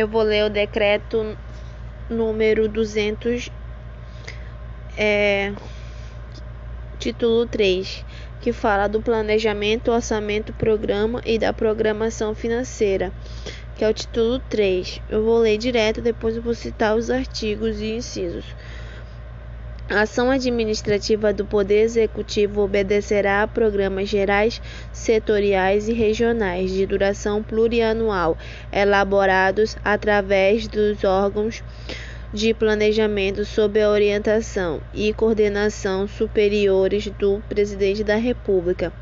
[0.00, 1.36] eu vou ler o decreto
[2.08, 3.50] número 200,
[4.96, 5.52] é,
[6.98, 8.04] título 3,
[8.40, 13.12] que fala do planejamento, orçamento, programa e da programação financeira,
[13.76, 15.00] que é o título 3.
[15.08, 18.46] Eu vou ler direto, depois eu vou citar os artigos e incisos.
[19.90, 24.60] A ação administrativa do Poder Executivo obedecerá a programas gerais,
[24.92, 28.36] setoriais e regionais de duração plurianual,
[28.70, 31.62] elaborados através dos órgãos
[32.34, 38.92] de planejamento sob a orientação e coordenação superiores do Presidente da República.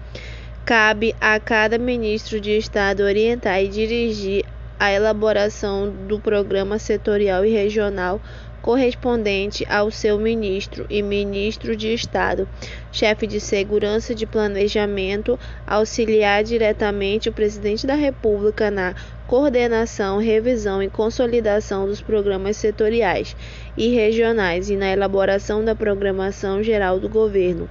[0.65, 4.45] Cabe a cada ministro de Estado orientar e dirigir
[4.79, 8.21] a elaboração do programa setorial e regional
[8.67, 12.49] correspondente ao seu ministro e ministro de Estado,
[12.91, 18.93] chefe de segurança de planejamento, auxiliar diretamente o presidente da República na
[19.29, 23.37] coordenação, revisão e consolidação dos programas setoriais
[23.77, 27.71] e regionais e na elaboração da programação geral do governo.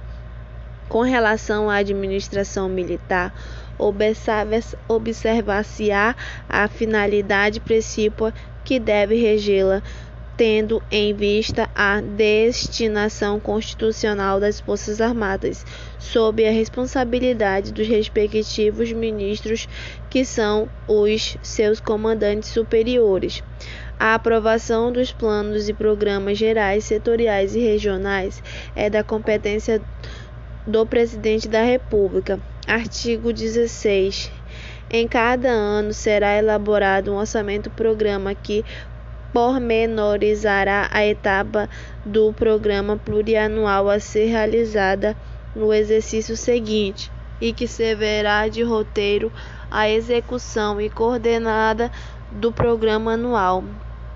[0.88, 3.34] Com relação à administração militar,
[4.88, 6.16] observar-se-á
[6.48, 8.32] a finalidade principal
[8.64, 9.82] que deve regê-la
[10.36, 15.64] tendo em vista a destinação constitucional das Forças Armadas,
[15.98, 19.66] sob a responsabilidade dos respectivos ministros,
[20.10, 23.42] que são os seus comandantes superiores.
[23.98, 28.42] A aprovação dos planos e programas gerais, setoriais e regionais
[28.74, 29.80] é da competência
[30.66, 32.38] do Presidente da República.
[32.66, 34.30] Artigo 16.
[34.90, 38.64] Em cada ano será elaborado um orçamento-programa que
[39.36, 41.68] pormenorizará a etapa
[42.02, 45.14] do programa plurianual a ser realizada
[45.54, 49.30] no exercício seguinte e que servirá de roteiro
[49.70, 51.92] à execução e coordenada
[52.32, 53.62] do programa anual.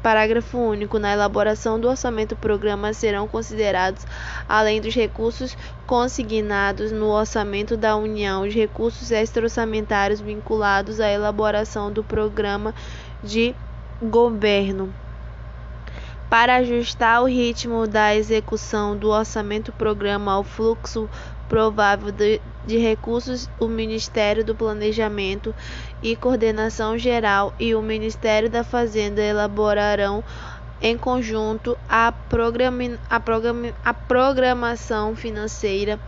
[0.02, 0.98] Parágrafo único.
[0.98, 4.06] Na elaboração do orçamento-programa serão considerados,
[4.48, 5.54] além dos recursos
[5.86, 12.75] consignados no orçamento da União, os recursos extra-orçamentários vinculados à elaboração do programa
[13.22, 13.54] de
[14.03, 14.91] governo.
[16.30, 21.10] Para ajustar o ritmo da execução do orçamento-programa ao fluxo
[21.48, 25.52] provável de, de, recursos, o Ministério do Planejamento
[26.00, 30.22] e Coordenação Geral e o Ministério da Fazenda elaborarão
[30.80, 32.14] em conjunto a,
[33.10, 33.20] a,
[33.84, 35.98] a programação financeira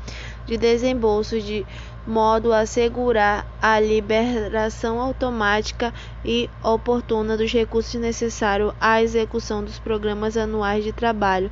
[0.46, 1.66] de desembolso de
[2.06, 5.92] modo a assegurar a liberação automática
[6.24, 11.50] e oportuna dos recursos necessários à execução dos programas anuais de trabalho.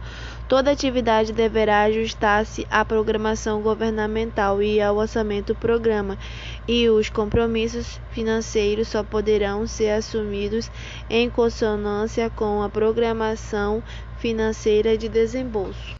[0.48, 6.18] Toda atividade deverá ajustar-se à programação governamental e ao orçamento programa,
[6.66, 10.70] e os compromissos financeiros só poderão ser assumidos
[11.08, 13.82] em consonância com a programação
[14.16, 15.88] financeira de desembolso.